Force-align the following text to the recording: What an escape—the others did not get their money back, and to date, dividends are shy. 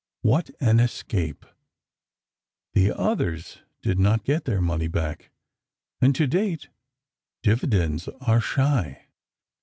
What 0.23 0.49
an 0.59 0.79
escape—the 0.79 1.45
others 2.97 3.59
did 3.83 3.99
not 3.99 4.23
get 4.23 4.45
their 4.45 4.59
money 4.59 4.87
back, 4.87 5.29
and 6.01 6.15
to 6.15 6.25
date, 6.25 6.69
dividends 7.43 8.07
are 8.21 8.41
shy. 8.41 9.05